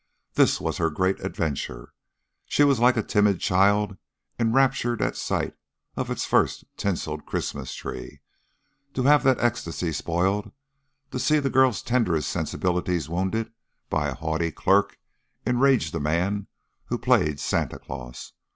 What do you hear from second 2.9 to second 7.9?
a timid child, enraptured at sight of its first tinseled Christmas